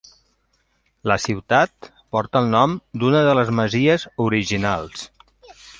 [1.11, 5.11] La ciutat porta el nom d'una de les masies originals.